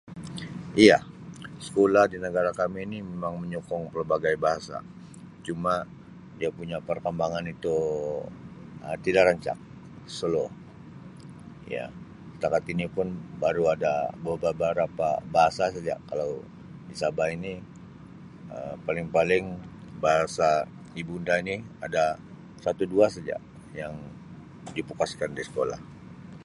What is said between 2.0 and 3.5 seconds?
di negara kami ini memang